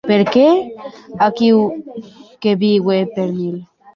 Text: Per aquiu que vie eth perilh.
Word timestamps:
Per 0.09 0.15
aquiu 1.25 1.59
que 2.45 2.57
vie 2.63 2.99
eth 3.03 3.13
perilh. 3.19 3.61